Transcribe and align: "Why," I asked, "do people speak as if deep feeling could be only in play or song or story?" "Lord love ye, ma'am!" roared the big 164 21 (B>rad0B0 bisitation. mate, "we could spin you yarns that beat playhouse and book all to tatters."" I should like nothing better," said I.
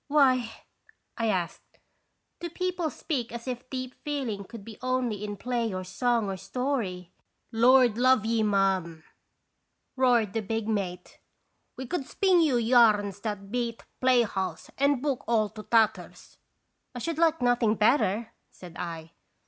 "Why," 0.07 0.49
I 1.15 1.27
asked, 1.27 1.77
"do 2.39 2.49
people 2.49 2.89
speak 2.89 3.31
as 3.31 3.47
if 3.47 3.69
deep 3.69 3.93
feeling 4.03 4.45
could 4.45 4.65
be 4.65 4.79
only 4.81 5.23
in 5.23 5.37
play 5.37 5.71
or 5.71 5.83
song 5.83 6.27
or 6.27 6.37
story?" 6.37 7.13
"Lord 7.51 7.99
love 7.99 8.25
ye, 8.25 8.41
ma'am!" 8.41 9.03
roared 9.95 10.33
the 10.33 10.41
big 10.41 10.65
164 10.65 11.19
21 11.19 11.19
(B>rad0B0 11.19 11.19
bisitation. 11.19 11.19
mate, 11.19 11.19
"we 11.77 11.85
could 11.87 12.07
spin 12.07 12.41
you 12.41 12.57
yarns 12.57 13.19
that 13.19 13.51
beat 13.51 13.83
playhouse 13.99 14.71
and 14.79 15.03
book 15.03 15.23
all 15.27 15.49
to 15.49 15.61
tatters."" 15.61 16.39
I 16.95 16.97
should 16.97 17.19
like 17.19 17.39
nothing 17.39 17.75
better," 17.75 18.33
said 18.49 18.77
I. 18.79 19.11